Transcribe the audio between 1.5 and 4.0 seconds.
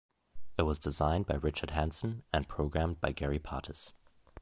Hanson and programmed by Gary Partis.